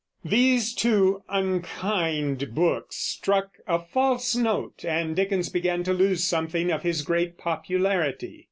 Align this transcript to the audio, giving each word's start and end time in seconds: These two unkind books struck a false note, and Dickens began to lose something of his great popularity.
These 0.25 0.73
two 0.73 1.21
unkind 1.29 2.55
books 2.55 2.95
struck 2.95 3.59
a 3.67 3.77
false 3.77 4.35
note, 4.35 4.83
and 4.83 5.15
Dickens 5.15 5.49
began 5.49 5.83
to 5.83 5.93
lose 5.93 6.23
something 6.23 6.71
of 6.71 6.81
his 6.81 7.03
great 7.03 7.37
popularity. 7.37 8.39